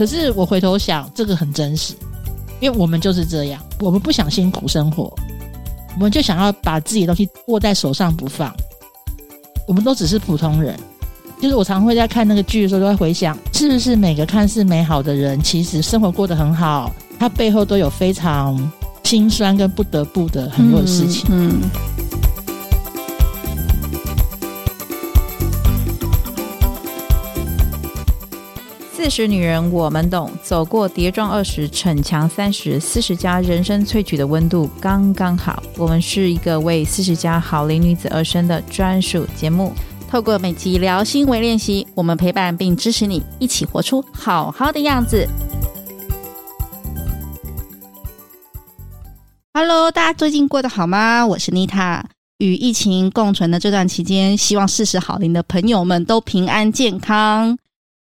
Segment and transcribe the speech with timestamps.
[0.00, 1.92] 可是我回头想，这个很真实，
[2.58, 5.14] 因为我们就是这样，我们不想辛苦生活，
[5.94, 8.50] 我们就想要把自己的东西握在手上不放。
[9.68, 10.74] 我们都只是普通人，
[11.38, 18.72] 就是我常会在看那个剧的时候，都会回想，是不是每个看似美好的人，其实生活过得很好，他背后都有非常
[19.04, 21.26] 心酸跟不得不的很多的事情。
[21.28, 21.60] 嗯
[29.02, 35.62] 四十女人我们懂，走过跌撞二十，逞强三十，四十加人生萃取的温度刚刚好。
[35.78, 39.72] 我们是一个为四十加好龄女子而生的专属节目，
[40.10, 45.26] 透过每集聊心为练习，我们陪伴并支持你，一起活出好好的样子。
[49.54, 51.26] Hello，大家最近过得好吗？
[51.26, 52.04] 我是妮塔。
[52.36, 57.56] 与疫情共存的这段期间，希望四十好龄的朋友们都平安健康。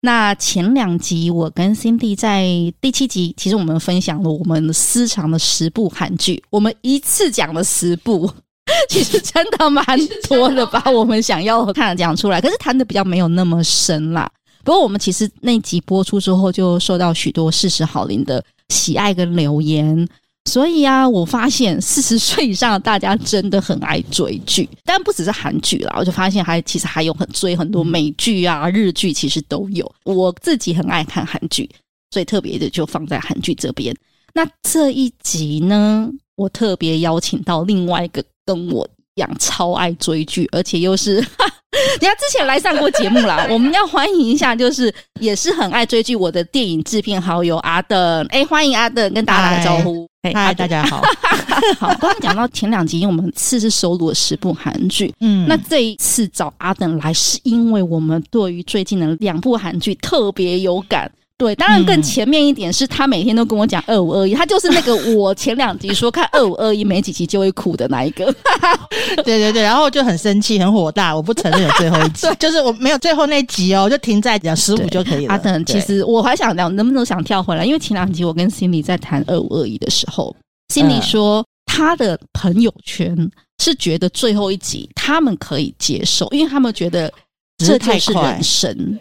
[0.06, 2.46] 那前两集，我跟 Cindy 在
[2.80, 8.32] 第七集，其实我们分享了我们私藏的十部韩剧，我们一次讲了十部，
[8.88, 9.84] 其实真的蛮
[10.30, 14.30] 多的，把我们想要看的讲出来，可是谈的比较没有那么深啦。
[14.64, 20.08] 不过我们其实那集播出之后，就受到许多四十好邻的喜爱跟留言。
[20.50, 29.92] 所以啊，我发现四十岁以上的大家真的很爱追剧，但不只是韩剧啦，我就发现还其实还有很追很多美剧啊、日剧，其实都有。
[30.04, 31.70] 我自己很爱看韩剧，
[32.12, 33.96] 所以特别的就放在韩剧这边。
[34.34, 41.46] 那这一集呢，我特别邀请到另外一个跟我一样超爱追剧，而且又是哈。
[41.76, 51.04] 人家之前来上过节目啦，我们要欢迎一下，就是也是很爱追剧我的电影制片好友阿邓，哎，欢迎阿邓跟大家打个招呼，嗨，大家好，
[51.78, 61.12] 好，刚刚讲到前两集，因为我们次次收录了十部韩剧，嗯，那这一次找阿等来，是因为我们对于最近的两部韩剧特别有感。
[61.38, 68.34] 对，当然更前面一点是他每天都跟我讲二五二一，他就是那个我前两集说看二五二一没几集就会哭的那一个。
[69.26, 75.34] 对对对，然后就很生气很火大，我不承认有最后一集， 就是我没有最后那集哦，就停在讲十五就可以了。
[75.34, 77.66] 阿邓，其实我还想聊，能不能想跳回来？
[77.66, 80.34] 因为前两集我跟 Cindy 在谈二五二一的时候
[80.74, 83.14] ，Cindy 说他的朋友圈
[83.62, 87.12] 是觉得最后一集他们可以接受，因为他们觉得
[87.58, 89.00] 这就是人生。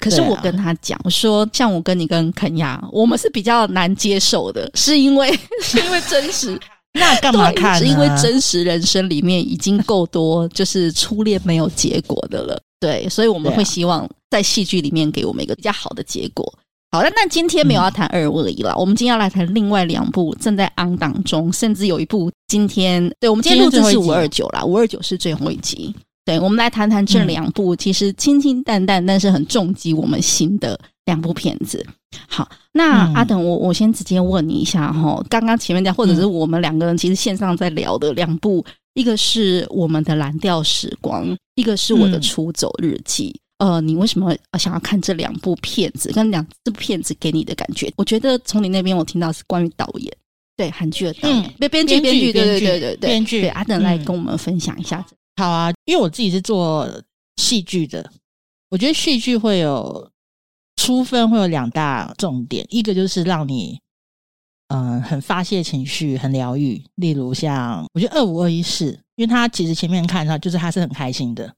[0.00, 0.10] 对。
[0.10, 5.30] 可是我跟他讲、我、说，像我跟你跟肯亚，我们是比较难接受的，是因为
[5.62, 6.58] 是因为真实，
[6.94, 7.78] 那干嘛看？
[7.78, 12.60] 是因为真实人生里面已经够多，就是初恋没有结果的了。
[12.80, 16.50] 对，所以我们会希望在戏剧里面给我们一个比较好的结果。
[16.92, 25.94] 好，了那今天没有要谈二五二一了，我们今天要来谈另外两部正在 on 档中，甚至有一部今天，对，我们今天录制是五二九啦，五二九是最后一集。
[26.30, 31.84] 对，我们来谈谈这两部其实清清淡淡，但是很重击我们心的两部片子。
[32.28, 43.34] 好，那、嗯、阿等，我我先直接问你一下哈，刚刚前面讲，或者是我们两个人其实线上在聊的两部，嗯、一个是我们的蓝调时光，一个是我的出走日记。
[43.58, 46.12] 嗯、呃，你为什么想要看这两部片子？
[46.12, 47.92] 跟两这部片子给你的感觉？
[47.96, 50.16] 我觉得从你那边我听到是关于导演，
[50.56, 53.40] 对韩剧的导演，编编剧编剧，对对对对对，编剧。
[53.40, 55.04] 对阿等来跟我们分享一下。
[55.40, 56.86] 好啊，因为我自己是做
[57.36, 58.12] 戏剧的，
[58.68, 60.10] 我觉得戏剧会有
[60.76, 63.80] 出分，会有两大重点，一个就是让你
[64.68, 66.84] 嗯、呃、很发泄情绪，很疗愈。
[66.96, 71.50] 例如像我觉得二五二一是，因为他其实前面看到就是他是很开心的，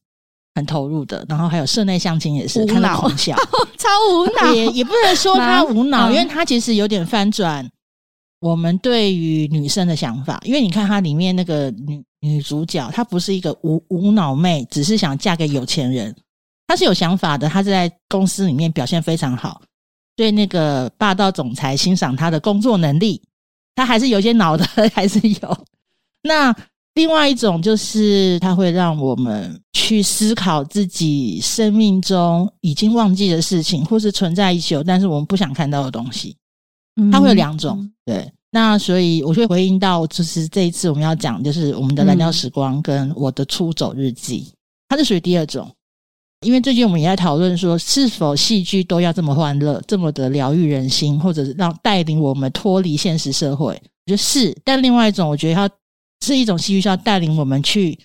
[0.54, 3.34] 很投入的，然后还有社内相亲也是看到狂笑，
[3.76, 7.68] 超无脑，也也不能说他无脑， 因为他其实有点翻转
[8.42, 12.04] 我们对于女生的想法，因为你看它里面那个女。
[12.24, 16.14] 女主角她不是一个无无脑妹，只是想嫁给有钱人。
[16.68, 19.60] 她是有想法的，她是在公司里面表现非常好，
[20.14, 23.20] 对那个霸道总裁欣赏她的工作能力。
[23.74, 24.64] 她还是有些脑的，
[24.94, 25.64] 还是有。
[26.22, 26.54] 那
[26.94, 36.36] 另外一种就是，她会让我们去思考自己生命中已经忘记的事情，或是存在已久但是我们不想看到的东西。
[37.10, 38.32] 它会有两种，对。
[38.54, 44.52] 那所以我会回应到，就是这一次我们要讲，就是我们的蓝调时光跟我的出走日记，
[44.88, 45.74] 它是属于第二种。
[46.44, 53.68] 因为最近我们也在讨论说，是否戏剧都要这么欢乐，这么的疗愈人心，或者是让带领我们脱离现实社会？
[53.68, 54.54] 我觉得是。
[54.62, 55.70] 但另外一种，我觉得它
[56.22, 57.98] 是一种戏剧，是要带领我们去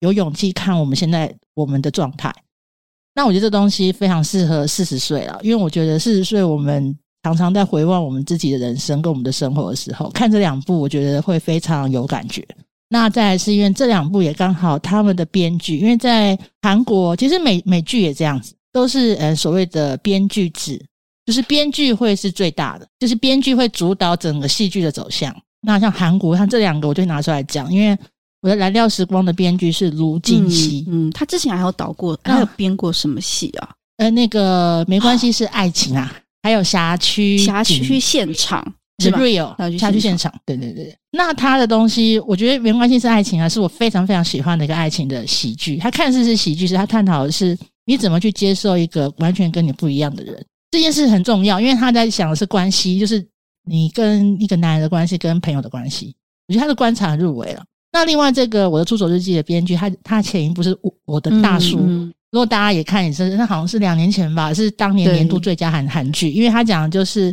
[0.00, 2.30] 有勇气看我们现在我们的状态。
[3.14, 6.94] 那我觉得这东西非常适合四十岁了，因为我觉得四十岁我们。
[7.24, 12.46] 常常在回望我们自己的人生跟我们的生活的时候，看这两部，我觉得会非常有感觉。
[12.90, 20.78] 那再来是因为这两部也刚好他们的编剧，因为在韩国其实美美剧也这样子，都是呃所谓的编剧制，
[21.24, 25.34] 就是编剧会是最大的，就是编剧会主导整个戏剧的走向。
[25.62, 27.98] 那像韩国，像这两个，我就拿出来讲，因为
[28.42, 33.70] 我的《蓝调时光》的编剧是卢靖熙，嗯，他之前还有导过，他有编过什么戏啊？
[33.96, 38.62] 呃，那个没关系，是爱情啊，还有辖区辖区现场
[39.02, 40.96] 是 real 辖区现场，对对对。
[41.10, 45.78] 那他的东西，我觉得没关系是爱情啊，是我非常非常喜欢的一个爱情的喜剧。
[45.78, 53.26] 他看似是喜剧，是他探讨的是你怎么去接受一个完全跟你不一样的人，这件事很重要，因为他在想的是关系，就是。
[53.66, 56.14] 你跟一个男人的关系，跟朋友的关系，
[56.46, 57.64] 我觉得他的观察入围了。
[57.92, 67.32] 那另外这个我的出走日记的编剧，他他前一部是我我的大叔，嗯嗯、如果大家也看也是，那好像是两年前吧，是当年年度最佳韩韩剧，因为他讲的就是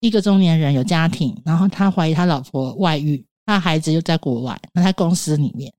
[0.00, 5.70] 一个中年人有家庭，然后他怀疑他老婆外遇，他孩子又在国外，那他公司里面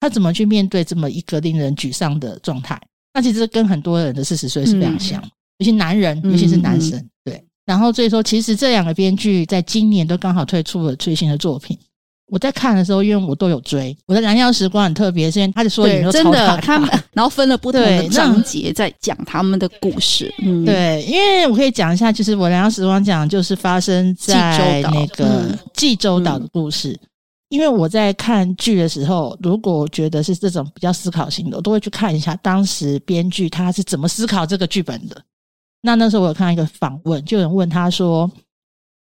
[0.00, 2.78] 他怎么去面对这么一个令人沮丧的状态？
[3.14, 7.44] 那其实跟很多人的四十岁是非常像，嗯、尤其男人，尤其是男生，嗯嗯、对。
[7.64, 11.78] 然后所以说，其实这两个编剧在今年都刚好推出了最新的作品。
[12.30, 13.96] 我在看的时候，因为我都有追。
[14.06, 20.32] 我的《蓝调时光》很特别，是因为他的说影都超大，他们然后分了不同的章节在讲他们的故事。
[20.42, 26.92] 嗯，对，因为我可以讲一下，就是我《蓝调时光》讲就是发生在那个济州岛的故事。
[26.92, 27.08] 嗯、
[27.48, 35.20] 因为我在看剧的时候，如果我觉得是这种比较思考型的，我都会去看一下当时编剧他是怎么思考这个剧本的。
[35.82, 38.30] 那那时候我有看到一个访问，就有人问他说：“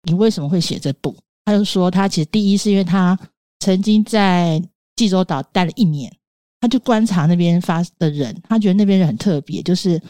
[0.09, 1.15] 你为什么会写这部？”
[1.45, 3.17] 他就说：“他其实第一是因为他
[3.59, 4.61] 曾经在
[4.95, 6.11] 济州岛待了一年，
[6.61, 9.61] 他就观察那边发的人，他觉得那边人很特别。
[9.61, 10.01] 就是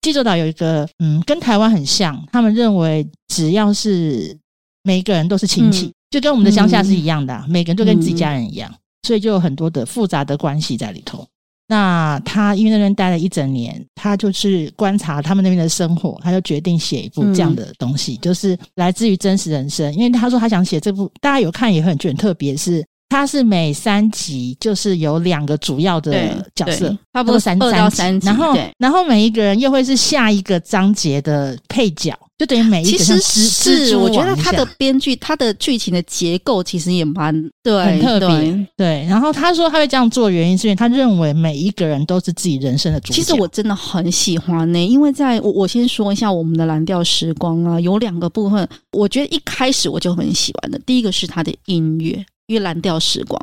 [0.00, 4.38] 济州岛有一个，嗯，跟台湾很像，他们认为只要是
[4.82, 11.26] 每一个人都是亲戚，嗯、就跟我们的乡下是一样的、啊，嗯、每个人都跟自己家人一样，所以就有很多的复杂的关系在里头。”
[11.68, 19.92] 那他因为那边待了一整年，他就是观察他们那边的生活，他就决定写一部这样的东西，就是来自于真实人生。
[19.94, 26.12] 因为他说他想写这部，大家有看也很觉得很特别，是他是每三集就是有两个主要的
[26.54, 32.12] 角色，差不多三二到三集，然后然后每一个人又会是下一个章节的配角。
[32.38, 38.66] 就等于每一个其实是，我觉得他的编剧，他的剧情的结构其实也蛮对，很特别。
[38.76, 43.14] 对，然后他说他会这样做，原因是因为他认为每一个人都是自己人生的主角。
[43.14, 50.78] 其实我真的很喜欢呢、欸，因为在我我先说一下我们的蓝调时光啊，有两个部分，我觉得一开始我就很喜欢的。
[50.80, 53.40] 第一个是他的音乐，因为蓝调时光。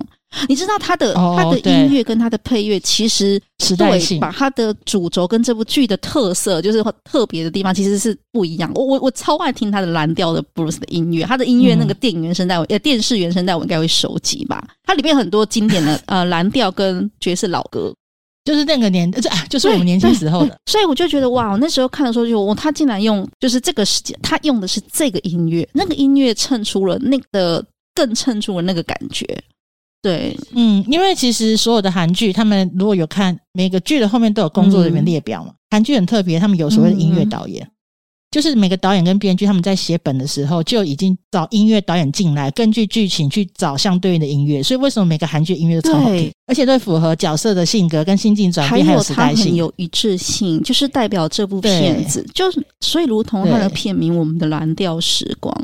[0.49, 3.39] 你知道他的他的音乐跟他的配乐，其实
[3.77, 8.71] 对把他的主轴跟这部剧的特色，就是特别的地方，其实是不一样。
[8.73, 14.67] 我我我超爱听他的蓝调的布鲁斯的音乐，他的音乐那个电影原声带，呃，电视原声带我应该会收集吧。
[14.85, 17.93] 它里面很多经典的 呃蓝调跟爵士老歌，
[18.43, 20.57] 就是那个年，这就是我们年轻时候的。
[20.65, 27.63] 所以我就觉得哇，我那时候看的时候就哇，他竟然用就是这个时间，他用的是这个音乐，那个音乐衬出了那个
[27.95, 29.25] 更衬出了那个感觉。
[30.01, 35.53] 对，嗯，因为其实所有的韩剧，他们如果有看每个剧的后面都有工作人员列表嘛。
[35.71, 37.71] 韩剧、嗯、很特别，他们有所谓的音乐导演，嗯、
[38.29, 44.61] 就是每个导演跟编剧他们在写本的时候就已经找音乐导演进来，根据剧情去找相对应的音乐。
[44.61, 55.55] 所以为什么每个韩剧音乐都超好听，而且都符合角色的性格跟心境转变，还有时代性，有一致性，就是代表这部片子，就是所以如同它的片名《我们的蓝调时光》。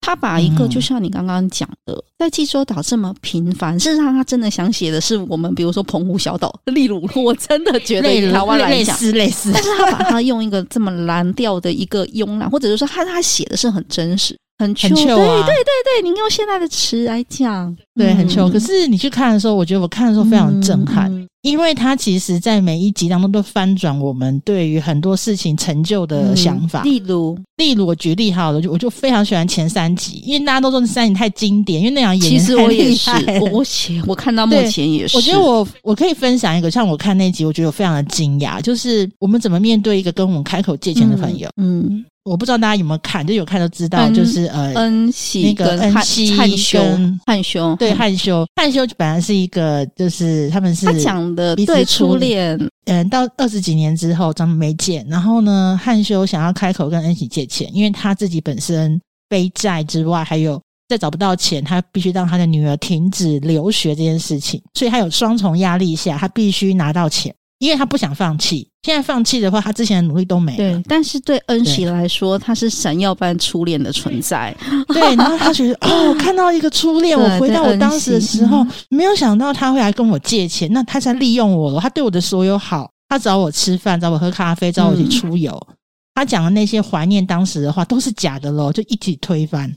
[0.00, 6.58] 他把一个就像你刚刚讲的，嗯、在济州岛这么平凡，事实上他真的想写的是我们，比如说澎湖小岛。
[6.64, 14.36] 例如，我真的觉得台湾来讲，类似类似，但是他把它用一个这么蓝调的一个慵懒，或者是说他他写的是很真实。
[14.60, 18.46] 很秋，对对对对，你用现在的词来讲，对，很秋。
[18.50, 26.82] 可是你去看的时候，我觉得我看的时候非常震撼，因为它其实在每一集当中都翻转我们对于很多事情成就的想法。
[26.82, 32.46] 例如，例如我举例好了，我就我就非常喜欢前三集，因为大家都说这三集太经典，因为那样演员太厉害。
[32.46, 33.64] 其实我也是，我我
[34.08, 35.16] 我看到目前也是。
[35.16, 41.48] 我觉得我我可以分享一个，像我看那集，我觉得我非常的惊讶，就是我们怎么面对一个跟我们开口借钱的朋友。
[41.56, 42.04] 嗯。
[42.30, 46.80] 我不知道大家有没有看，就有看都知道，就是呃，恩熙那个恩熙汉修
[47.26, 48.46] 汉修，对汉修。
[48.54, 67.34] 汉修本来是一个，就是他们是他讲的对初恋，嗯，到二十几年之后，咱们没见，然后呢，汉修想要开口跟恩熙借钱，因为他自己本身背债之外，还有再找不到钱，他必须让他的女儿停止留学这件事情，所以他有双重压力下，他必须拿到钱。
[67.60, 70.56] 因为他不想放弃，现在放弃的话，他之前的努力都没了。
[70.56, 74.52] 对，但是对恩熙来说，他是闪耀般初恋的存在。
[74.88, 81.80] 对，然后他觉得 哦，我看到一个初恋，我回到我当时的时候，没有想到他会来跟我借钱，那他在利用我了。
[81.80, 85.52] 他对我的所有好，他找我吃饭，找我喝咖啡，找我去出游。
[85.68, 85.74] 嗯
[86.12, 89.72] 他讲的那些怀念当时的话都是假的喽，就一起推翻。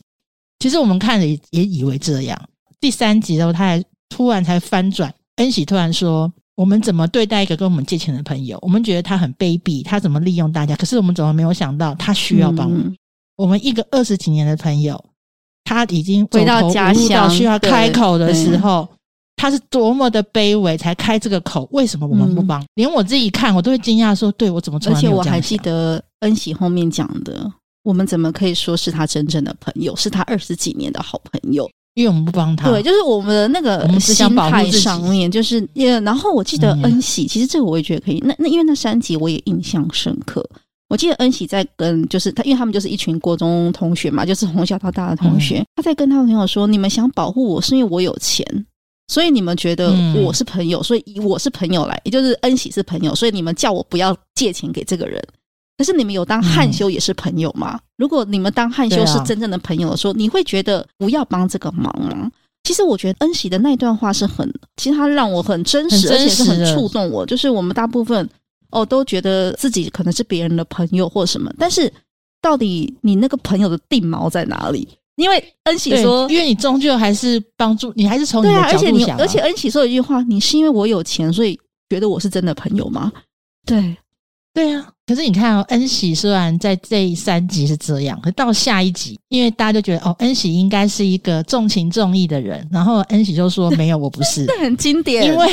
[0.60, 2.38] 其实我们看了也也以为这样。
[2.82, 8.58] 第三集的时候，他还突然才翻转，恩喜突然说：“我们怎么对待一个跟我们借钱的朋友？
[8.62, 10.76] 我们觉得他很卑鄙，他怎么利用大家？
[10.76, 12.76] 可是我们怎么没有想到他需要帮助？
[12.76, 12.96] 嗯、
[13.36, 15.04] 我们一个二十几年的朋友，
[15.64, 18.88] 他已经回到家乡需要开口的时候。”
[19.36, 21.68] 他是多么的卑微，才开这个口？
[21.72, 22.62] 为什么我们不帮？
[22.62, 27.52] 嗯、连我自己看，我都会惊讶说：“对我怎么从来没有？”而且我还记得恩喜后面讲的
[27.84, 29.94] ：“我们怎么可以说是他真正的朋友？
[29.98, 31.70] 是他二十几年的好朋友？
[31.96, 36.00] 因为我们不帮他。”对，就是我们的那个心态上面，就是也。
[36.02, 38.20] 然后我记得恩喜，嗯、其实这个我也觉得可以。
[38.26, 40.48] 那那因为那三集我也印象深刻。
[40.90, 45.60] 我记得恩喜在跟就是他，因为他们就是一群国中同学嘛，就是从小到大的同学。
[45.60, 48.46] 嗯、他在跟他的朋友说：“你们想保护我是因为我有钱。”
[49.12, 55.22] 所以你们觉得我是朋友，嗯、所以以我是朋友来，也就是恩喜是朋友，所以你们叫我不要借钱给这个人。
[55.84, 57.74] 可是你们有当汉修也是朋友吗？
[57.76, 62.32] 嗯、如果你们当汉修是真正的朋友的时候，啊、你会觉得不要帮这个忙吗？
[62.64, 67.26] 其实我觉得恩喜的那段话是很，其实他让我很真实，真实而且是很触动我。
[67.26, 68.30] 就是我们大部分
[68.72, 71.92] 哦都觉得自己可能是别人的朋友或什么，但是
[72.42, 74.88] 到底你那个朋友的定锚在哪里？
[75.18, 78.88] 因为恩喜说，因为你终究还是帮助你，还是从你的角度想、啊。
[78.88, 81.60] 对啊，而且你，而且恩喜说了一句话：“你是因为我有钱，所以
[81.90, 83.12] 觉得我是真的朋友吗？”
[83.68, 83.96] 对，
[84.54, 84.88] 对啊。
[85.06, 94.46] 可是你看哦，恩喜虽然在这三集是这样，可到下一集，因为大家就觉得哦，恩喜应该是一个重情重义的人，然后恩喜就说：“没有，我不是。
[94.48, 95.48] ”这很经典，因为。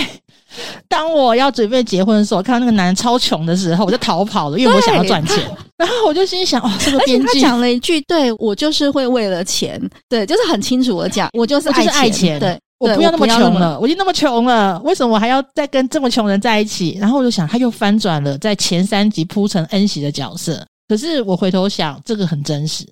[0.88, 5.36] 当我要准备结婚的时候，看到那个男人超穷的时候，我就逃跑了，因为我想要赚钱。
[5.78, 16.96] 然后我就心想：哦，这个编剧讲了一句，对我就是会为了钱，对，就是很清楚的讲，我就是爱钱，爱钱对，我不要那么穷了，我已经那么穷了，为什么我还要再跟这么穷人在一起？
[16.98, 20.66] 然后我就想，他又翻转了，在前三集铺成恩喜的角色。
[20.88, 22.84] 可是我回头想，这个很真实，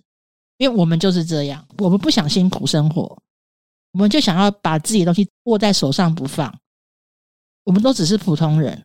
[0.59, 3.17] 因为我们就是这样，我们不想辛苦生活，
[3.95, 6.55] 我们就想要把自己的东西握在手上不放。
[7.65, 8.81] 我们都只是普通人，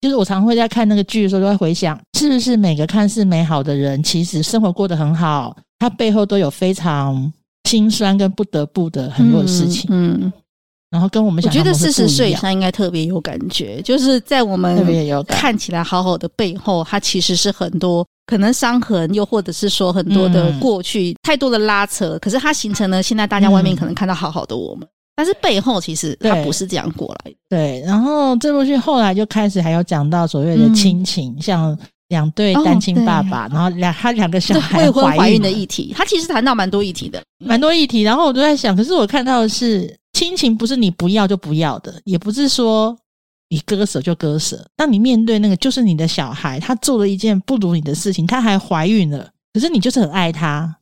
[0.00, 7.32] 就是我常会在看那个剧的时候，就会回想，是不是每个看似美好的人，其实生活过得很好，他背后都有非常
[7.68, 9.88] 心酸跟不得不的很多的事情。
[9.90, 10.32] 嗯，嗯
[10.90, 14.84] 然后跟我们想，我觉得四十岁以上应该特别有感觉，就是在我们
[15.26, 24.86] 看起来好好的背后，它其实是很多可能伤痕，又或者是说很多的过去、嗯、太多的拉扯，可是它形成了现在大家外面可能看到好好的我们。
[25.14, 27.36] 但是背后其实它不是这样过来的。
[27.50, 31.78] 对，然后这部剧后来就开始还有讲到所谓的亲情，嗯、像
[32.08, 38.02] 两对单亲爸爸，哦、然后两他两个小孩未婚怀孕的议题，他其实谈到蛮多议题的，蛮多议题。
[38.02, 42.94] 然后我都在想，可是我看到的是亲情不是你不要就不要的，也不是说
[43.48, 44.62] 你割舍就割舍。
[44.76, 50.76] 当你面对那个就是你的小孩，他做了一件不如你的事情，他还怀孕了，可是你就是很爱他，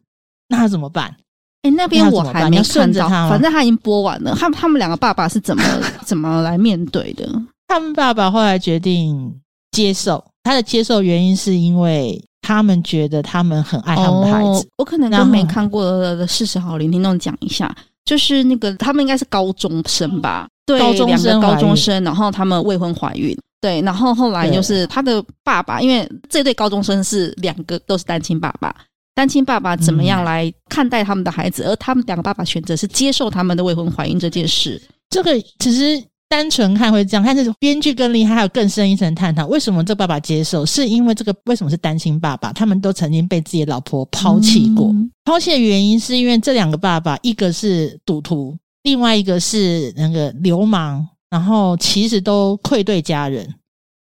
[0.48, 1.14] 那他怎么办？
[1.62, 4.34] 哎，那边我还没看到，反正他已经播完了。
[4.34, 5.62] 他他们两个爸爸是怎么
[6.04, 7.30] 怎么来面对的？
[7.68, 9.40] 他们爸爸后来决定
[9.70, 14.48] 接受，他的接受原因是因为他们觉得他们很爱他们的孩子。
[14.48, 17.72] 哦、我可能跟没看过的四十好龄听众讲一下，
[18.08, 20.48] 就是那个他们应该是高中生吧？
[20.64, 23.36] 对，高中生，高中生，然后他们未婚怀孕。
[23.60, 28.74] 对，然后后来就是他的爸爸，因为这对高中生是两个都是单亲爸爸。
[29.14, 31.64] 单亲爸爸怎么样来看待他们的孩子？
[31.64, 34.80] 嗯、而他们两个爸爸选择是接受他们的未婚怀孕这件事。
[35.10, 39.46] 这个其实单纯看会这样，但是编剧更厉害，还有更深一层探讨。
[39.46, 40.64] 为什么这爸爸接受？
[40.66, 42.52] 是因为这个为什么是单亲爸爸？
[42.52, 44.88] 他们都曾经被自己的老婆抛弃过。
[44.88, 53.54] 嗯、抛弃的原因是因为这两个爸爸，一个是赌徒，另外一个是那个流氓，然后其实都愧对家人。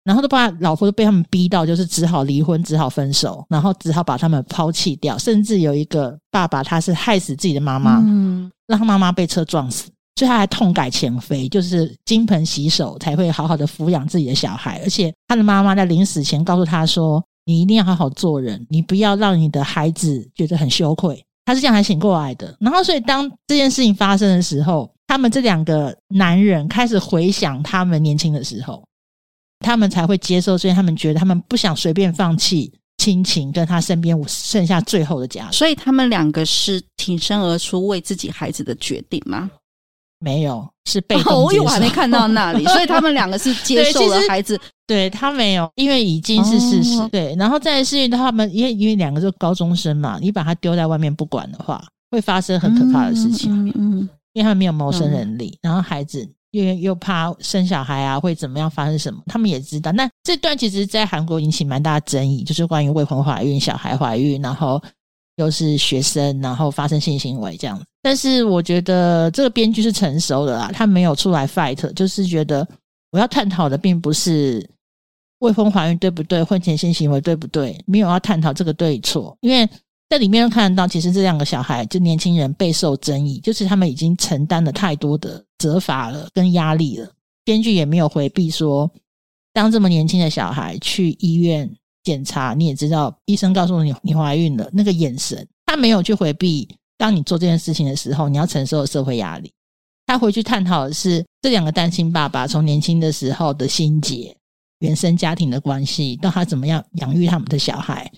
[0.05, 5.19] 然后都把老婆都被他们逼到，就是只好离婚，只好分手，然后只好把他们抛弃掉。
[5.19, 14.81] 甚至有一个爸爸，他是害死自己的妈妈，嗯，让他妈妈被车撞死，所以他还痛改前非，就是金盆洗手才会好好的抚养自己的小孩。
[14.83, 22.57] 而且他的妈妈在临死前告诉他说：“你一定要好好做人，你不要让你的孩子觉得很羞愧。”他是这样才醒过来的。
[22.59, 28.83] 然后，所以当这件事情发生的时候，他们这两个男人开始回想他们年轻的时候。
[29.61, 35.51] 他们才会接受，所以他们觉得他们不想随便放弃亲情，跟他身边剩下最后的家。
[35.51, 39.51] 所以他们两个是挺身而出为自己孩子的决定吗？
[40.19, 41.63] 没有，是被动接受。
[41.63, 44.59] 哦，我还没看到那里，所以他们两个是接 受了孩子。
[44.87, 47.01] 对，他没有，因为已经是事实。
[47.01, 53.53] 哦、对，然后再是他们，因为因为两个是高中生嘛，你把他丢在外面不管的话，会发生很可怕的事情。
[53.53, 56.29] 嗯，嗯嗯，因为他们没有谋生能力，嗯、然后孩子。
[56.53, 59.93] 又又怕生小孩啊会怎么样发生什么，他们也知道。
[59.93, 64.83] 那这段其实，在韩国引起蛮大的争议，就是关于未婚怀孕、小孩怀孕，然后
[65.37, 67.81] 又是学生，然后发生性行为这样。
[68.03, 72.67] 但是我觉得这个编剧是成熟的啦，他没有出来 fight，就是觉得
[73.11, 74.69] 我要探讨的并不是
[75.39, 79.69] 未婚怀孕对不对，婚前性行为对不对，没有要探讨这个对错，因为。
[80.09, 87.11] 在里面看得到，其实这两个小孩就年轻人备受争议，就是他们已经承担了太多的责罚了跟压力了。
[87.45, 88.89] 编剧也没有回避说，
[89.53, 91.69] 当这么年轻的小孩去医院
[92.07, 96.69] 检查，你也知道，医生告诉你你怀孕了，那个眼神，他没有去回避。
[96.97, 99.53] 当你做这件事情的时候，你要承受的社会压力。
[100.07, 104.33] 他回去探讨的是这两个单亲爸爸从年轻的时候的心结、
[104.79, 108.09] 原生家庭的关系，到他怎么样养育他们的小孩。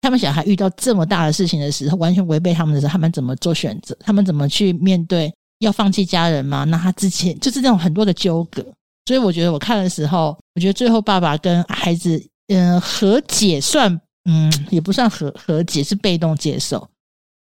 [0.00, 3.96] 他们小孩遇到这么大的事情的时候，完全违背他们的时候，他们怎么做选择？
[4.00, 5.32] 他们怎么去面对？
[5.60, 6.64] 要放弃家人吗？
[6.64, 8.64] 那他之前就是这种很多的纠葛。
[9.06, 16.88] 所以我觉得我看的时候，我觉得最后爸爸跟孩子，呃，和解算，嗯，也不算和和解，是被动接受。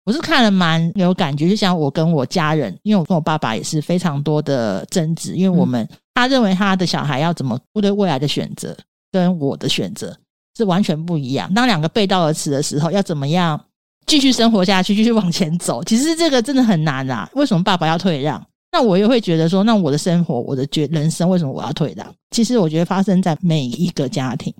[0.04, 8.76] 我是看了蛮有感觉，就像我跟我家人，因为我跟我爸爸也是非常多的争执，因为我们、嗯、他认为他的小孩要怎么面对未来的选择，
[9.12, 10.16] 跟我的选择。
[10.56, 11.54] 是完全不一样。
[11.54, 13.64] 当两个背道而驰的时候，要怎么样
[14.06, 15.84] 继续生活下去，继续往前走？
[15.84, 17.30] 其实这个真的很难啊。
[17.34, 18.44] 为什么爸爸要退让？
[18.72, 22.12] 那我也会觉得说，那我的生活，我的觉人生，为什么我要退让？
[22.32, 24.52] 其实我觉得发生在每一个家庭，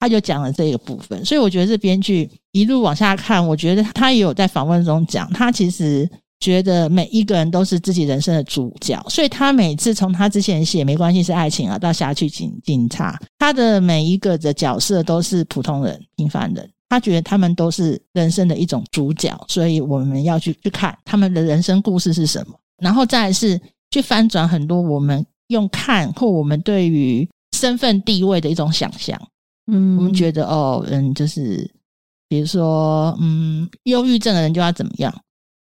[0.00, 1.24] 他就讲了这个部分。
[1.24, 6.10] 所以我觉得这编剧一路往下看，我觉得他也有在访问中讲，他其实。
[6.42, 16.66] 觉得每一个人都是自己人生的主角，所以他每次从他之前写没关系是爱情啊，到下去警警察，他的每一个的角色都是普通人、平凡人。
[16.88, 29.20] 他觉得他们都是人生的一种主角，所以我们要去去看他们的人生故事是什么，然后再来是去翻转很多我们用看或我们对于身份地位的一种想象。
[29.70, 31.70] 嗯，我们觉得哦，嗯，就是
[32.28, 35.14] 比如说，嗯，忧郁症的人就要怎么样。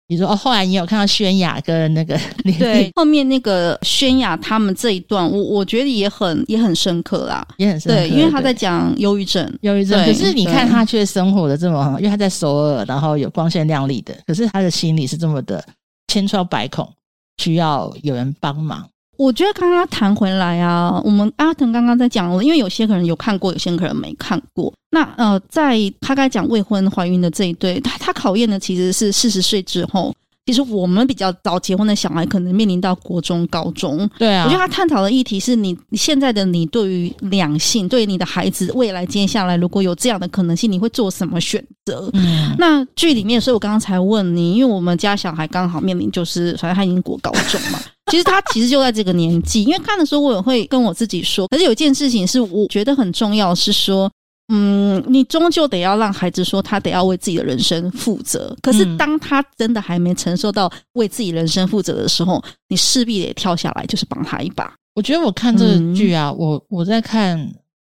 [0.06, 2.18] 比如说哦，后来你有看到宣雅跟那个
[2.58, 7.98] 对后面那个宣雅他们这一段，我我觉得也很也很深刻啦，也很深刻。
[7.98, 10.02] 对，因为他在讲忧郁症，忧郁症。
[10.06, 15.62] 可是你看他却生活的这么，因为他在首尔，然后有光鲜亮丽的，可是他的心里是这么的
[16.06, 16.90] 千疮百孔，
[17.36, 18.88] 需要有人帮忙。
[19.18, 24.72] 我觉得刚刚谈回来啊，我们阿腾刚刚在讲，因为有些可能有看过，有些可能没看过。
[24.92, 30.14] 那呃，在他刚才讲未婚怀孕的这一对，他他考验的其实是四十岁之后，
[30.48, 34.08] 其实我们比较早结婚的小孩，可能面临到国中、高中。
[34.18, 42.08] 对啊，我觉得他探讨的议题是你现在的你对于两性，对于你的孩子未来接下来如果有这样的可能性，你会做什么选择？
[42.14, 47.78] 嗯，那剧里面，所以我刚刚才问你，因为我们家小孩刚好面临就是，反正他已经国高中嘛。
[48.10, 54.10] 其实他其实就在这个年纪，因为看的时候我也会跟我自己说，可是有一件事情是我觉得很重要，是说，
[54.48, 58.56] 嗯，你终究得要让孩子说他得要为自己的人生负责。
[58.62, 64.74] 可是当他真的还没承受到为自己人生负责的时候，你势必得跳下来，就是帮他一把。
[64.94, 67.38] 我觉得我看这个剧啊，我我在看，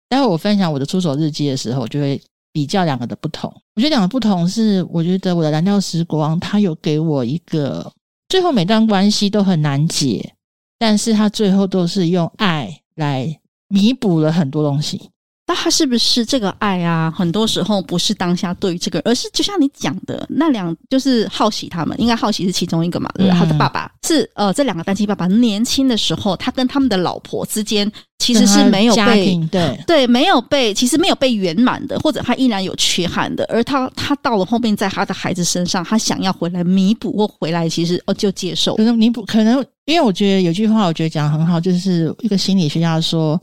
[0.09, 2.21] 待会我分享我的出手日记的时候，我就会
[2.53, 3.51] 比较两个的不同。
[3.75, 7.91] 我觉得两个不同是，我觉得我的蓝调时光，它有给我一个。
[8.29, 10.35] 最后每段关系都很难解，
[10.79, 15.11] 但是他最后都是用爱来弥补了很多东西。
[15.51, 17.11] 那他是不是这个爱啊？
[17.11, 23.11] 很多时候不是当下对于这个，而是就像你讲的那两，就是好奇他们，应该好奇是其中一个嘛？
[23.17, 33.45] 对，他的爸爸是呃，这两个单亲爸爸年轻的时候，他跟他们的老婆之间其实是没有被对对没有被，其实没有被圆满的，或者他依然有缺憾的。
[33.49, 38.77] 而他他到了后面，在他的孩子身上，他想要回来弥补或回来，其实哦就接受。
[38.77, 43.37] 可能弥补，可能因为我觉得有句话，我觉得讲得很好，就是一个心理学家说。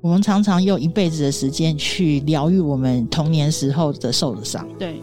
[0.00, 4.66] 我们常常用一辈子的时间去疗愈我们童年时候的受的伤。
[4.78, 5.02] 对。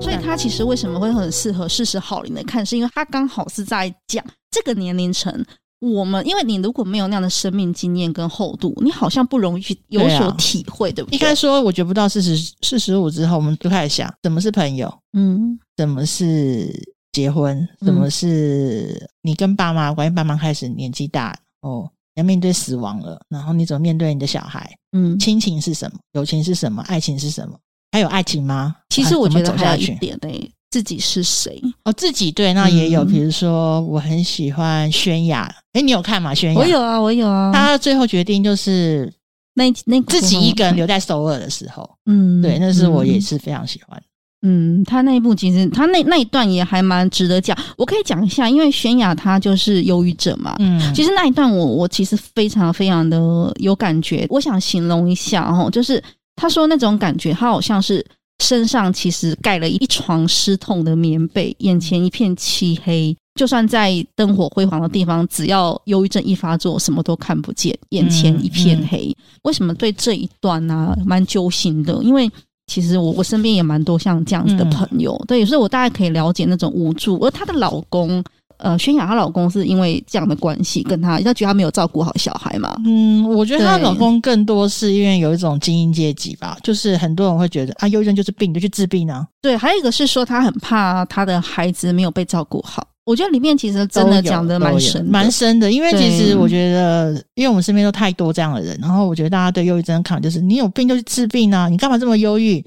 [0.00, 5.32] 所以他其实为什么会很适合四十好龄的看，是因为他刚好是在讲这个年龄层。
[5.80, 11.16] 我们，因为你如果没有那样的生命经验跟厚度，你好像不容易去有所体会，对，不对？
[11.16, 14.92] 应该说，我觉不到四十四十五之后，我们就开始想，什么是朋友？
[15.12, 16.70] 嗯，什么是
[17.12, 17.68] 结婚？
[17.82, 20.14] 什么是你跟爸妈关系？
[20.14, 24.74] 爸妈开始年纪大哦，要面对死亡了，然后你怎么面对你的小孩？
[24.92, 25.98] 嗯，亲情是什么？
[26.12, 26.82] 友情是什么？
[26.84, 27.58] 爱情是什么？
[27.92, 28.74] 还有爱情吗？
[28.88, 30.50] 其实我觉得还有一点呢、欸。
[30.74, 31.62] 自己是谁？
[31.84, 35.42] 哦，自己对，那也有，比如说，我很喜欢泫雅。
[35.72, 36.34] 哎、嗯，你有看吗？
[36.34, 37.52] 泫雅，我有啊，我有啊。
[37.54, 39.08] 他最后决定就是
[39.54, 44.02] 那那自己一个人留在首尔的时候，嗯，对，那是我也是非常喜欢。
[44.42, 50.56] 嗯，他那一部其实他那那一段也还蛮值得讲，我可以讲一下，因为泫雅她就是忧郁症嘛。
[50.58, 53.16] 嗯，其实那一段我我其实非常非常的
[53.60, 56.02] 有感觉，我想形容一下哦，就是
[56.34, 58.04] 他说那种感觉，他好像是
[58.44, 69.06] 身上其实盖了一床湿痛的棉被，眼前一片漆黑，就算在灯火辉煌的地方，只要忧郁症一发作，什么都看不见，眼前一片黑。
[69.08, 72.02] 嗯嗯、为什么对这一段呢、啊、蛮揪心的？
[72.02, 72.30] 因为
[72.66, 77.16] 其实我我身边也蛮多像这样子的朋友，嗯、对，所以我大概可以了解那种无助。
[77.20, 78.22] 而她的老公，
[78.58, 82.76] 呃，泫雅她老公是因为这样的关系跟她，她觉得她没有照顾好小孩嘛。
[82.84, 89.26] 嗯，我觉得她老公更多是因为有一种精英阶级吧，就是很多人会觉得啊，忧郁症就是病，就去治病啊。
[89.42, 92.86] 对，还有一个是说她很怕她的孩子没有被照顾好。
[93.04, 95.70] 我觉得里面其实真的讲的蛮深，蛮深的。
[95.70, 102.64] 因为其实我觉得，因为我们身边都太多这样的人，然后我觉得大家对忧郁症的看法就是，你有病就去治病啊，你干嘛这么忧郁？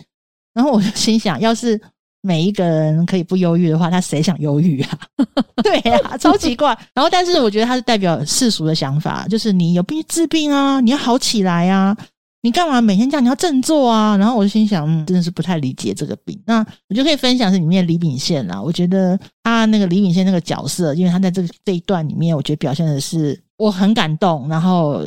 [0.53, 1.79] 然后我就心想，要是
[2.27, 4.99] 每一个人可以不忧郁的话，他谁想忧郁啊？
[5.63, 6.77] 对呀、啊， 超奇怪。
[6.93, 11.95] 然后，但是我觉得他是代表世俗的想法，就是你有病治病啊，你要好起来啊。
[12.43, 13.23] 你干嘛每天这样？
[13.23, 14.15] 你要振作啊！
[14.17, 16.37] 然后我就心想，嗯，真的是不太理解这个病。
[16.45, 18.61] 那我就可以分享是里面李秉宪啦。
[18.61, 25.01] 我觉得他那个李秉宪那个角色，因为他在这个这一段里面，我觉得表现的是我很感动，然后。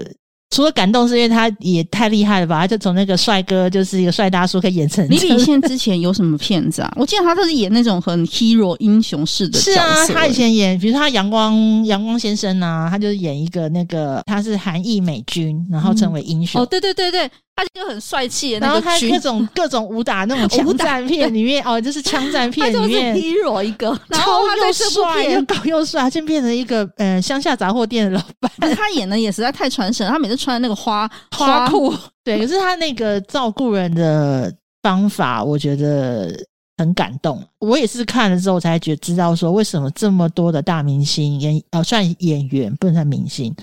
[0.51, 2.61] 除了感动，是因为他也太厉害了吧？
[2.61, 6.93] 他就从那个帅哥，就是一个帅大叔，可以演成李秉宪之前有什么片子啊？
[6.97, 9.73] 我记得他都是演那种很 hero 英雄式的角色。
[9.73, 16.61] 是啊，他以前演，比如说他阳光阳光先生啊，他就是演一个那个他是韩裔美军，然后成为英雄。
[16.61, 17.31] 嗯、哦，对对对对。
[17.63, 28.51] 他就很帅气，然后他各种 各种武打那种枪战片里面，哦，就是枪战片里面 hero 一个，然后他又帅又高又帅，就变成一个呃乡下杂货店的老板。
[28.75, 31.95] 他演的也实在太传神，他每次穿那个花花裤，
[32.25, 36.35] 对，可是他那个照顾人的方法，我觉得
[36.79, 37.43] 很感动。
[37.59, 43.55] 我也是看了之后才觉知道说，为什么这么多的大明星演呃算演员不能算明星，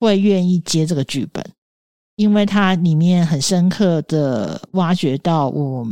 [0.00, 1.44] 会愿意接这个剧本。
[2.18, 5.86] 因为它里面很深刻的挖掘到我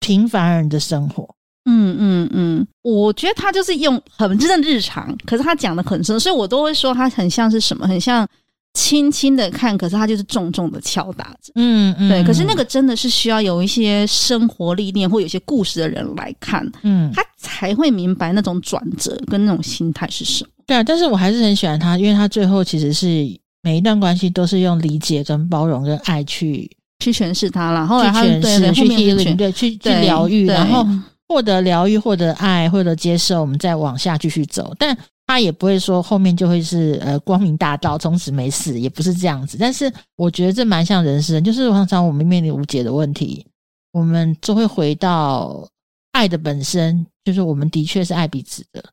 [0.00, 1.28] 平凡人的生活，
[1.66, 8.26] 嗯嗯嗯，我觉得他就是用很真的日常，可是他讲的很深，所以我都会说他很像是什么，很像
[8.72, 20.50] 轻轻的看，可是他就是重重的敲打着，嗯嗯，对，可是那个真的是需要有一些生活历练或有些故事的人来看，嗯，他才会明白那种转折跟那种心态是什么。
[20.66, 23.38] 对啊，但是我还是很喜欢他，因为他最后其实是。
[23.66, 30.86] 每一段关系都是用理解、跟包容、跟爱去去诠释它了，后来他去诠释、去 healing，对，去去疗愈，然后
[31.26, 34.72] 获得疗愈、获得爱、获得接受，我们再往下继续走。
[34.78, 39.58] 但他也不会说后面就会是呃光明大道，从此没事，也不是这样子。
[39.58, 43.44] 但是我觉得这蛮像人生，就是常常我们面临无解的问题，
[43.90, 45.68] 我们就会回到
[46.12, 48.84] 爱的本身，就是我们的确是爱彼此的，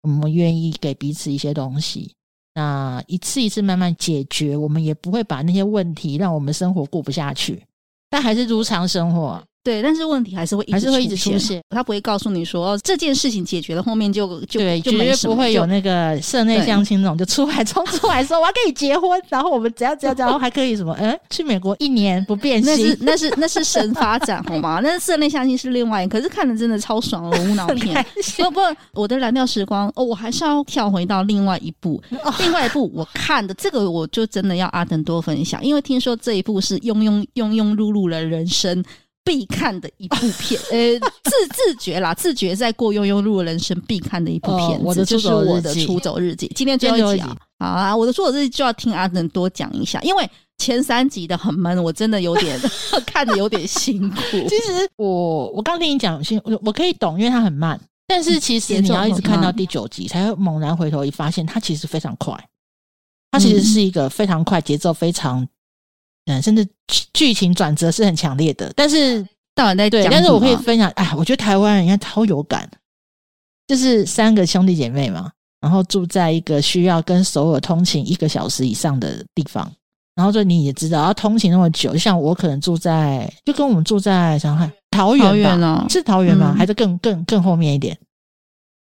[0.00, 2.14] 我们愿意给彼此一些东西。
[2.56, 7.62] 那一次一次慢慢解决，我们也不会把那些问题让我们生活过不下去，
[8.08, 9.44] 但还是如常生活。
[9.66, 11.60] 对，但是问题还是会一直还是会一直出现。
[11.70, 20.96] 他不会告诉你说这件事情解决了，后面就就对，就绝对不会有那个社内相亲那种，就出来冲出来说我要跟你结婚，然后我们只要只要只要还可以什么？
[21.00, 24.78] 嗯， 去美国一年不变心，那是那是 那是神发展好吗？
[24.80, 28.06] 那是社内相亲是另外，可是看的真的超爽的无脑片。
[28.38, 28.60] 不不，
[28.92, 32.00] 我的蓝调时光哦，我还是要跳回到另外一部，
[32.38, 38.84] 另外一部我看的这个我就真的要阿登多分享，因为听说这一部是庸庸庸庸碌碌的人生。
[39.26, 46.50] 必看的一部片， 呃，自自觉啦，自觉在过庸庸碌碌人生必看的一部片子，我的就是我的出走日记。
[46.54, 52.56] 今天最后一集啊，好啊，我的出走日记就要听阿能多讲一下，因为前三集的很闷，我真的有点
[53.04, 54.20] 看的有点辛苦。
[54.48, 62.32] 其实我我刚跟你讲，我我可以懂，因为它很慢，但是其实你要一直看到第九集，才会猛然回头一发现，它其实非常快，
[63.32, 65.46] 它其实是一个非常快节奏非常。
[66.26, 66.66] 嗯，甚至
[67.12, 72.68] 剧情转折是很强烈的，但是 到晚在对，但是我可以分享，哎，我觉得台湾人应该超有感，
[73.66, 79.70] 就是三个兄弟姐妹嘛，然后住在一个需要跟首尔通勤一个小时以上的地方，
[80.14, 86.52] 然后就你也知道，要通勤那么久，就像我可能住在，就跟我们住在上海桃园吧，是桃园吗？
[86.54, 87.96] 嗯、还是更更更后面一点？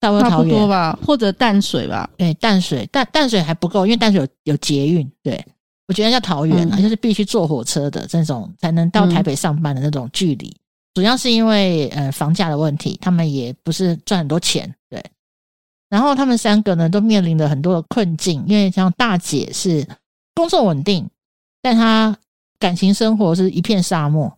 [0.00, 2.08] 差不多桃园吧，或者淡水吧？
[2.16, 5.44] 对，淡水淡淡水还不够，因为淡水有有捷运，对。
[5.86, 10.46] 我觉得叫桃园啊，嗯、就是必须坐火车的这种才能到台北上班的那种距离。
[10.48, 10.60] 嗯、
[10.94, 15.04] 主要是因为呃房价的问题，他们也不是赚很多钱，对。
[15.90, 19.86] 然后他们三个呢都面临了很多的困境，因为像大姐是
[20.34, 21.08] 工作稳定，
[21.62, 22.16] 但她
[22.58, 24.32] 感情生活是一片沙漠，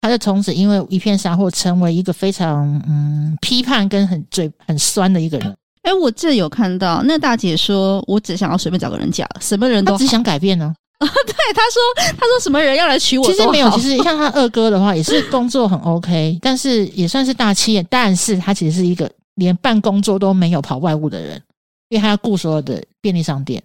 [0.00, 5.50] 她就从此因为一片沙漠成为一个非常嗯批判跟很嘴很酸的一个人。
[5.82, 10.66] 哎、欸，我这有看到那大姐说，我只想要随便找个人嫁，什么人都只想改变呢。
[10.66, 10.74] 啊，
[11.26, 13.24] 对，他说他说什么人要来娶我？
[13.24, 21.42] 其实没有，其实像他二哥的话，也是工作很 OK， 但是也算是大企业，但是他其实是一个连办公桌都没有跑外务的人，
[21.88, 23.62] 因为他要顾所有的便利商店。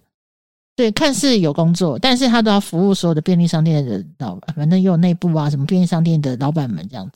[0.76, 7.12] 对，看似有工作，但是他都要服务所有的便利商店的老板，反正也有内部啊，什么便利商店的老板们这样子。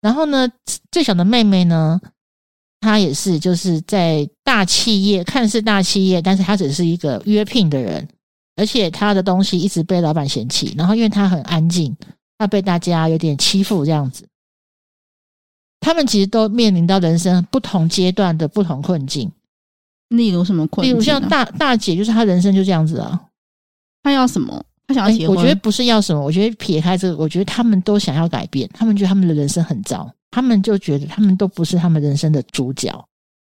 [0.00, 0.48] 然后呢，
[0.90, 2.00] 最小的妹妹呢？
[2.80, 8.06] 她也是，就是在大企业，看似大企业，但是她只是一个约聘的人，
[8.56, 10.74] 而且他的东西一直被老板嫌弃。
[10.76, 11.96] 然后因为他很安静，
[12.38, 14.26] 他被大家有点欺负这样子。
[15.80, 19.30] 他们其实都面临到人生不同阶段的不同困境。
[20.08, 20.92] 例如什么困境？
[20.92, 23.20] 例如像大大姐，就是她人生就这样子啊。
[24.02, 24.64] 她要什么？
[24.86, 25.36] 她想要结婚？
[25.36, 28.68] 我觉得不是要什么，我觉得撇开这个，我觉得他们都想要改变。
[28.72, 30.10] 他们觉得他们的人生很糟。
[30.30, 33.08] 他们就觉得他们都不是他们人生的主角，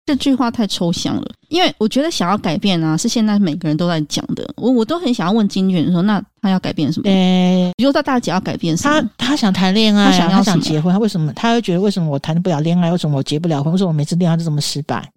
[0.06, 1.32] 这句话太抽象了。
[1.48, 4.48] 因为我觉得想要改变啊，是现在每个人都在讲的。
[4.56, 7.08] 我我都很想要问金卷说，那他要改变什么？
[7.08, 9.00] 诶，比如说他大姐要改变什么？
[9.16, 11.32] 他他想谈恋爱，他想要想结婚，他为什么？
[11.34, 12.90] 他会觉得为什么我谈不了恋爱？
[12.90, 13.72] 为什么我结不了婚？
[13.72, 15.08] 为什么我每次恋爱都这么失败？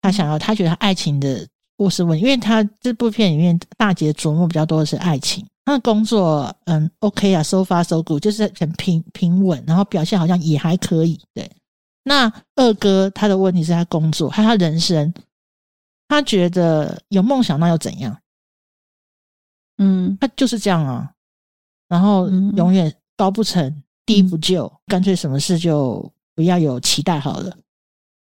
[0.00, 5.44] 他想要，他觉得他爱情的故事问，因为他这部片里面大姐琢磨比较多的是爱情。
[5.66, 11.18] 他的工作，嗯，OK 啊，so far so good，就是很平平稳，然后表现好像也还可以。
[11.32, 11.50] 对，
[12.04, 15.12] 那二哥他的问题是他工作，还有他人生，
[16.06, 18.16] 他觉得有梦想那又怎样？
[19.78, 21.10] 嗯，他就是这样啊。
[21.88, 27.56] 然后永远高不成低不就，干脆什么事就不要有期待好了，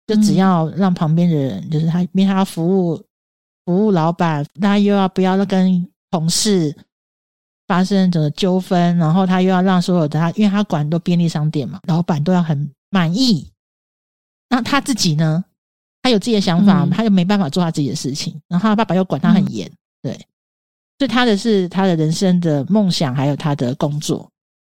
[0.07, 3.03] 就只要让旁边的人，就是他，因为他要服务
[3.65, 6.77] 服务老板，他又要不要跟同事。
[7.67, 13.50] 发生整个纠纷，然后他又要让所有的他，因为他管很多便利商店嘛，老板都要很满意。
[14.51, 15.43] 那他自己呢？
[16.03, 18.39] 他有自己的想法，嗯、他就没办法做他自己的事情。
[18.49, 20.13] 然后他爸爸又管他很严，嗯、对。
[20.99, 24.29] 所以他的是他的人生的梦想，还有他的工作。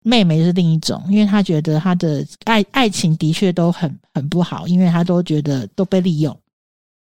[0.05, 6.37] 妹妹是另一种，因为他觉得他的爱爱情的确都很很不好，因为他都觉得都被利用。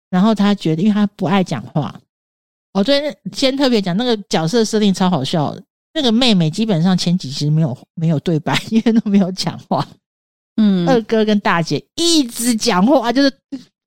[0.10, 1.98] 然后他觉得，因为他不爱讲话。
[2.74, 5.64] 哦，对，先特别讲那个角色设定超好笑的。
[5.94, 9.88] 那个妹妹基本上前几集没有没有对白， 因为都没有讲话。
[10.58, 13.32] 嗯，二哥跟大姐一直讲话，就是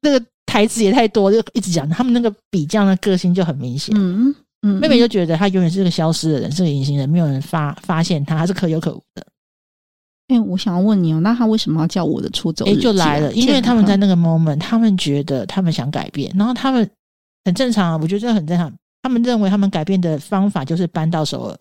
[0.00, 1.88] 那个台词也太多，就一直讲。
[1.90, 3.94] 他们那个比较的个性就很明显。
[3.98, 9.26] 嗯嗯，妹妹就觉得他永远是个消失的人，是个隐形人，没有人发发现她，她是可有可无的。
[10.28, 12.64] 哎、欸，我想要问你哦，那他为什么要叫我的出走？
[12.64, 16.88] 哎、欸，就来了，因为他们在那个 moment，他们觉得他们想改变，然后他们
[17.44, 18.72] 很正常啊，我觉得这很正常。
[19.02, 21.58] 他们认为他们改变的方法就是搬到首尔。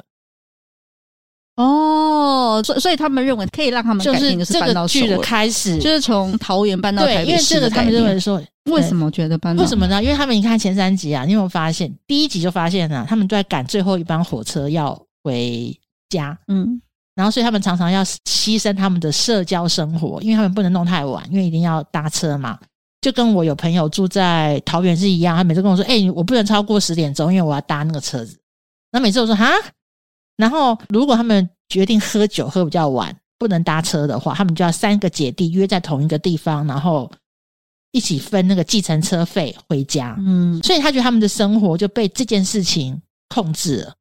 [1.56, 7.30] 哦，所所以他们认为可以让他们改变，就是这个剧的开始，就是从桃园搬到台北市。
[7.30, 9.62] 因为这个他们认为说，为什么觉得搬到？
[9.62, 10.02] 为什么呢？
[10.02, 15.72] 因为他们你看前三集啊，你有没有发现第一集就发现了，他们都在赶最后一班火车要回
[16.10, 16.82] 家，嗯，
[17.14, 22.58] 然后所以他们常常要牺牲他们的社交生活，因为他们不能弄太晚，因为一定要搭车嘛。
[23.00, 28.40] 就跟我有朋友住在桃园是一样，他每次跟我说：“哎、欸，我不能超过十点钟，因为我要搭那个车子。”
[28.92, 29.52] 那每次我说：“哈。”
[30.36, 37.12] 然后，如果他们决定喝酒喝比较晚，不能搭车的话，他们就要三个姐弟约在同一个地方，然后
[37.92, 40.16] 一起分那个计程车费回家。
[40.18, 43.94] 嗯，所以他觉得他们的生活就被这件事情控制了。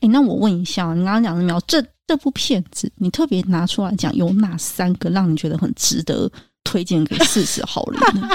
[0.00, 6.30] 哎，那我问一下，你刚刚讲的苗，这这部片子你特别拿出来讲，有哪三个让你觉得很值得
[6.62, 8.28] 推荐给四十好龄呢？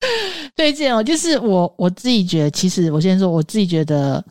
[0.56, 4.24] 推荐哦，就是我我自己觉得，其实我先说，我自己觉得。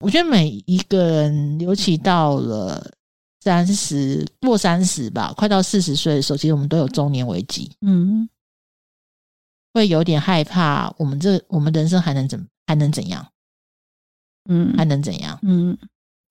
[0.00, 2.90] 我觉得每一个人，尤其到了
[3.42, 8.28] 三十过三十吧，快到四十岁的时候，其实我们都有中年危机，嗯，
[9.74, 10.92] 会有点害怕。
[10.98, 13.26] 我们这我们人生还能怎还能怎样？
[14.48, 15.38] 嗯，还能怎样？
[15.42, 15.76] 嗯，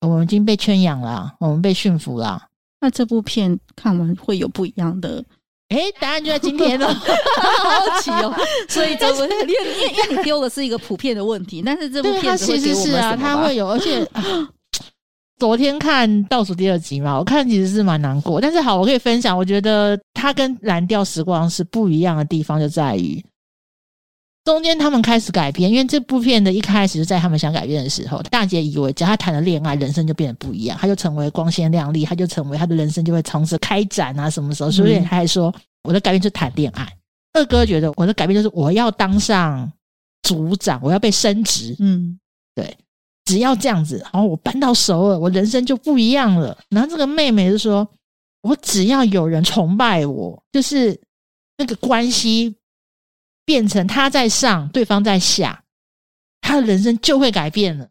[0.00, 2.48] 我们已经被圈养了，我们被驯服了。
[2.80, 5.24] 那这部片看完会有不一样的？
[5.70, 8.34] 哎，答案就在今天了， 好好奇哦。
[8.68, 12.98] 所以这部，因为因为你丢的是一个普遍的问题，但是这部片子会给我们什么？
[12.98, 14.06] 啊，它会有，而且
[15.38, 18.40] 昨天看倒数第二集嘛，我看其实是蛮难过。
[18.40, 23.24] 但是好，我可以分享，我觉得它跟蓝调时光是不一样的地方，就在于。
[24.50, 34.70] 中间他们开始改变，因为这部片的一开始就在他们想改变的时候，大姐以为只要他谈了恋爱，人生就变得不一样，他就成为光鲜亮丽，他就成为他的人生就会从此开展啊，什么时候？
[34.70, 36.86] 所以他还说我的改变就是谈恋爱。
[37.32, 39.70] 二哥觉得我的改变就是我要当上
[40.22, 41.76] 组长，我要被升职。
[41.78, 42.18] 嗯，
[42.54, 42.76] 对，
[43.24, 46.58] 只要这样子，然后我搬到首尔，我人生就不一样了。
[46.70, 47.88] 然后这个妹妹就说
[48.42, 51.00] ：“我只要有人崇拜我，就是
[51.56, 52.52] 那个关系
[53.50, 55.64] 变成他在上，对方在下，
[56.40, 57.90] 他的人生就会改变了。”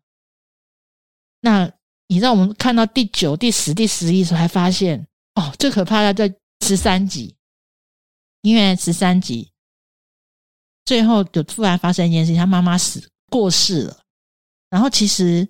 [1.43, 1.69] 那
[2.08, 6.34] 你让我们看到第九、第十、第十一的时候，还发现哦，最可怕的在
[6.65, 7.36] 十三集，
[8.41, 9.52] 因为十三集
[10.86, 14.00] 最后就突然发生一件事情，他妈妈死过世了。
[14.69, 15.45] 然后其实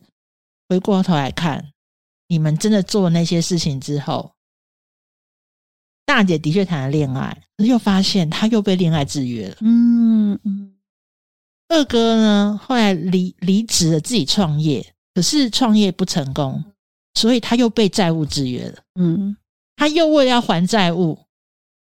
[0.67, 1.71] 回过头来看，
[2.27, 4.33] 你们真的做了那些事情之后，
[6.03, 9.57] 大姐的确谈了恋爱，又发现她又被恋爱制约了。
[9.61, 9.98] 嗯
[10.33, 10.75] 嗯嗯。
[11.67, 16.63] 二哥呢，后来离离职了，自己创业，可是创业不成功，
[17.13, 18.83] 所以他又被债务制约了。
[18.95, 19.37] 嗯。
[19.75, 21.17] 他又为了要还债务，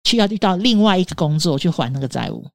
[0.03, 2.45] 需要遇到另外一个工作去还那个债务。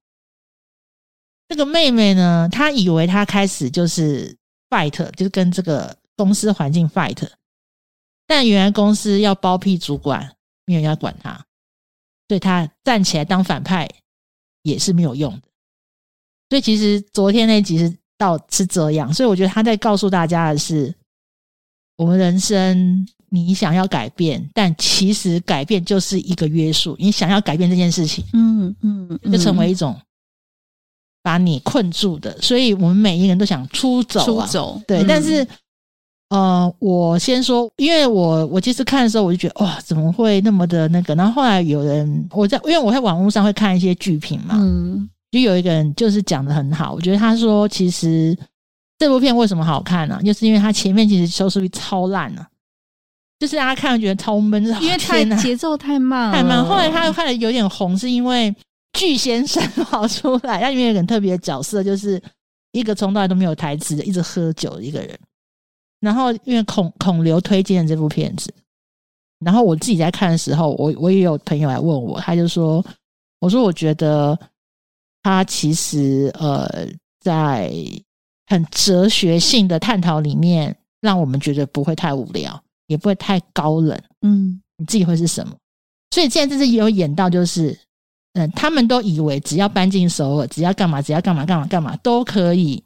[1.47, 4.37] 那个妹妹呢，她以为她开始就是。
[4.71, 7.29] fight 就是跟这个公司环境 fight，
[8.25, 11.45] 但原来公司要包庇主管，没有人要管她，
[12.29, 13.89] 所以他站起来当反派
[14.63, 15.50] 也是没有用的。
[16.51, 20.93] 所以其实昨天那集是到是这样，所以我觉得他在告诉大家的是，
[21.95, 26.93] 我们人生你想要改变，但其实改变就是一个约束。
[26.99, 29.97] 你想要改变这件事情，嗯嗯，就成为一种。
[31.23, 34.81] 把你困住的，所以我们每一个人都想出走，啊，出走。
[34.87, 35.47] 对，嗯、但是，
[36.29, 41.13] 呃，我先说，因为我我其实看的时候，我就觉得哇，怎么会那么的那个？
[41.13, 48.37] 然后后来有人，我在因为我在网络上会看一些剧评嘛，嗯，就有一个人就是讲得很好，我觉得他说，其实
[48.99, 52.49] 这部片为什么好看呢，就是因为他前面其实收视率超烂了，啊，
[53.39, 56.63] 就是大家看觉得超闷，因为太节奏太慢，太慢。
[56.63, 58.53] 后来他又看了有点红，是因为。
[58.99, 62.21] 巨先生跑出来，他里面有一个很特别的角色，就是
[62.73, 65.17] 一个从头到尾都没有台词的，一直喝酒的一个人。
[66.01, 68.53] 然后因为孔孔刘推荐这部片子，
[69.45, 72.85] 然后我自己在看的时候，我我也有朋友来问我，他就说
[73.39, 74.37] ：“我说我觉得
[75.23, 76.87] 他其实呃，
[77.19, 77.73] 在
[78.47, 83.99] 很哲学性的探讨里面，让我们觉得不会太无聊，也不会太高冷。
[84.21, 85.55] 嗯，你自己会是什么？
[86.11, 87.77] 所以现在这是也有演到就是。”
[88.33, 92.81] 嗯，他们都以为只要搬进首尔，只要干嘛，只要干嘛干嘛干嘛，都可以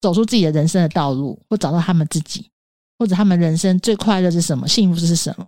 [0.00, 2.48] 走出自己的人生的道路，或找到他们自己，
[2.96, 5.44] 或者他们人生最快乐是什么，幸福是什么。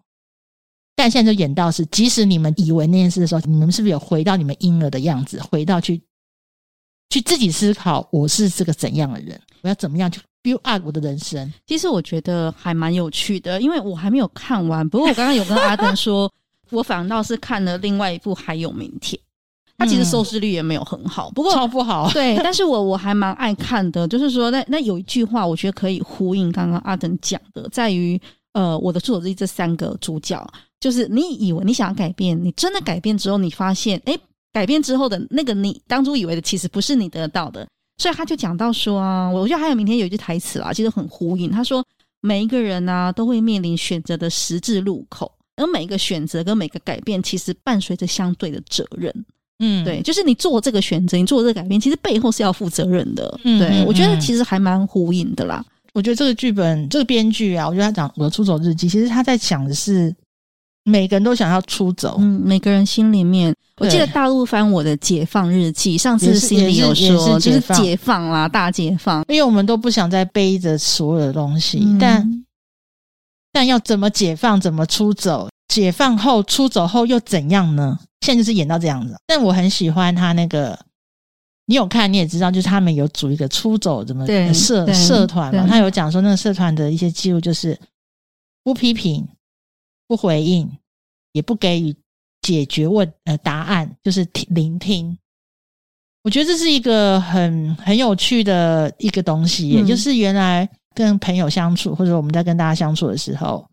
[1.00, 6.00] 但现在就演到是，即使你们以为那件事的时候，你们是不是有回到你们婴儿的样子，回到去
[7.08, 11.52] 去自己思考，我是这个怎样的人，我要怎么样去 build up 我的人生？
[11.66, 14.88] 其实我觉得还蛮有趣的，因为我还没有看完。
[14.88, 16.30] 不过我刚刚有跟阿登说。
[16.70, 19.20] 我反倒是看了另外一部《还有明天》，
[19.76, 22.08] 它其实收视率也没有很好，不过超不好。
[22.12, 28.16] 对， 但是我我还蛮爱看的，就是说那那有一句话，我觉得可以呼应刚刚阿登讲的，在于
[28.52, 30.40] 呃，我的出走日记这三个主角，
[30.80, 34.18] 就是你以为你想要改变，你真的改变之后，你发现，哎，
[34.52, 37.66] 改变之后的那个你当初以为的，其实不是你得到的。
[37.98, 41.50] 所以他就讲到说啊，我觉得还有明天有一句台词啊，其实很呼应。
[41.50, 41.84] 他说，
[42.22, 45.30] 每一个人呢、啊，都会面临选择的十字路口。
[45.56, 49.12] 而每一个选择跟每个改变，其实伴随着相对的责任。
[49.58, 53.38] 嗯，对，就是你做这个选择，你做这个改变，其实背后是要负责任的。
[53.44, 55.62] 嗯，对，嗯，我觉得其实还蛮呼应的啦。
[55.92, 60.14] 我觉得这个剧本，这个编剧啊，我觉得他讲我的出走日记，其实他在讲的是
[60.84, 62.16] 每个人都想要出走。
[62.18, 72.44] 嗯，每个人心里面，我记得大陆翻我的解放日记，上次心里有说就是解放啦，大解放，因为我们都不想再背着所有的东西，嗯，但。
[73.52, 74.60] 但要怎么解放？
[74.60, 75.48] 怎么出走？
[75.66, 77.98] 解放后出走后又怎样呢？
[78.20, 79.16] 现在就是演到这样子。
[79.26, 80.78] 但我很喜欢他那个，
[81.66, 85.66] 你有看你也知道，就是他们有组一个出走怎么社社团嘛？
[85.68, 87.76] 他有讲说那个社团的一些记录，就是
[88.62, 89.26] 不批评、
[90.10, 90.68] 不回应，
[91.30, 91.94] 也不给予
[92.42, 95.16] 解决问呃答案，就是聆听。
[96.24, 100.68] 我觉得这是一个很很有趣的一个东西，也就是原来。
[100.92, 103.64] 跟朋友相处，或者我们在跟大家相处的时候，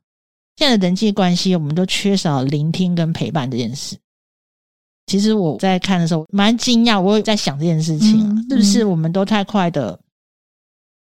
[0.56, 3.98] 现在的人际关系，我们都缺少聆听跟陪伴这件事。
[5.08, 10.00] 其实我在看的时候蛮惊讶，我也在想这件事情，嗯、是不是我们都太快的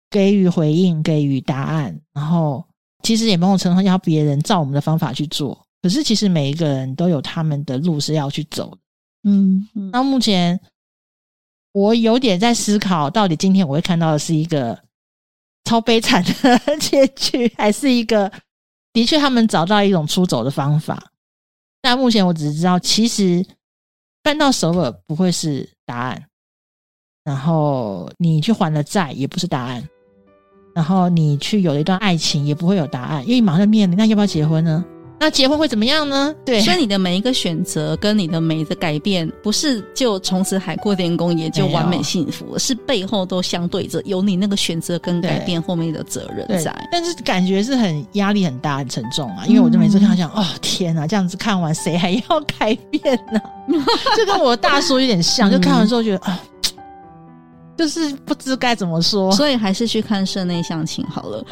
[0.08, 2.64] 给予回应、给予答案，然后
[3.08, 5.58] 其实也某种程度要别人照我们的方法去做。
[5.80, 8.78] 可是其实每一个人都有他们的路是要去走的。
[9.24, 10.60] 嗯，嗯，那目前
[11.72, 14.78] 我有点在思考，到底今天我会看到的是一个。
[15.64, 18.32] 超悲惨的 结局，还是一个
[18.90, 21.12] 的确，他们找到一种出走的方法。
[21.82, 23.44] 但目前我只知道，其实
[24.22, 26.24] 搬到首尔不会是答案，
[27.22, 29.86] 然后你去还了债也不是答案。
[30.74, 34.84] 然后你去有了一段爱情，也不会有答案，因为你马上面临，那要不要结婚呢？
[35.20, 36.32] 那结婚会怎么样呢？
[36.44, 46.72] 对，所以你的每一个选择跟你的每一个改变，不是就从此海阔天空，也就完美幸福，是背后都相对着有你那个选择跟改变后面的责任在。
[46.92, 53.40] 但是感觉是很压力很大、很沉重啊，因为我就每次看他讲，哦天哪，这样子看完谁还要改变呢？
[54.16, 56.40] 就跟我大叔有点像，就看完之后觉得啊。
[57.78, 61.42] 就是不知该怎么说，所以还是去看室内相亲好了。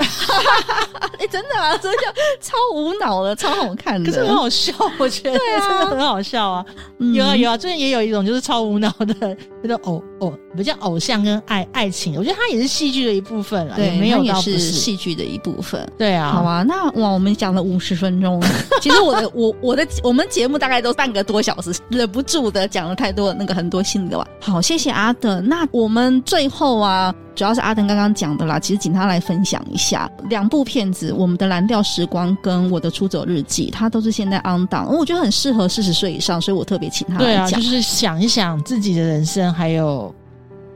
[1.18, 1.98] 哎、欸，真的啊，真的
[2.40, 6.66] 超无脑的，超好看的，可是很好笑，我觉得、啊、真的很好笑啊。
[6.98, 13.76] 嗯、有啊有啊，最近也有一种就是超无脑的， 叫做偶偶，比较偶像跟爱爱情，我觉得它也是戏剧的一部分了。
[13.76, 15.86] 对，没有也是戏剧的一部分。
[15.96, 18.42] 对啊，好啊，那哇，我们讲了五十分钟，
[18.80, 24.26] 其实我的我我的我们节目大概都半个多小时，忍不住的讲了太多那个很多心里的话。
[24.40, 25.40] 好，谢谢阿德。
[25.40, 26.06] 那我们。
[26.26, 28.58] 最后啊，主要是阿登刚刚讲的啦。
[28.58, 37.20] 其实请他来分享一下两部片子，《我们的蓝调时光》跟《我的出走日记》，他都是现在 on 档，我觉得很适合四十岁以上，所以我特别请他来讲。
[37.20, 40.12] 对啊，就是想一想自己的人生，还有，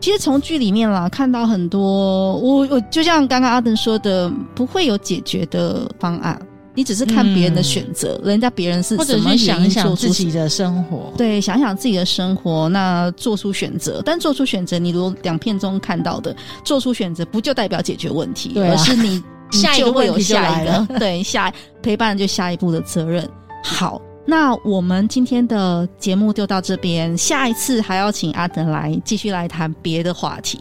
[0.00, 6.40] 其实从剧里面啦看到很多，我我就像刚刚阿登说的，不会有解决的方案。
[6.74, 11.12] 你只是看别人的选择，嗯、人家别人是怎么原因做出自己的生活？
[11.16, 14.00] 对，想想自己的生活，那做出选择。
[14.04, 18.52] 但做出选择，你如果两片中看到的做出选择，不就代表解决问题？
[18.56, 21.52] 而是你， 你就会有下一个，下一个对下
[21.82, 23.28] 陪伴就下一步的责任。
[23.64, 24.00] 好，
[24.30, 30.60] 那我们今天的节目就到这边，下一次还要请阿德来继续来谈别的话题，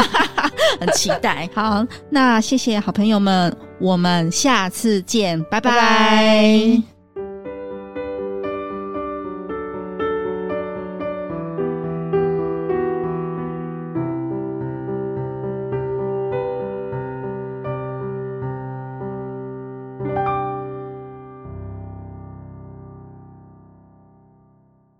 [0.80, 1.46] 很期待。
[1.54, 3.54] 好，那谢谢好朋友们。
[3.78, 5.70] 我们下次见，拜拜。
[5.70, 6.93] 拜拜。